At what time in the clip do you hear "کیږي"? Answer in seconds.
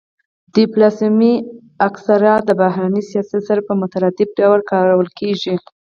5.19-5.53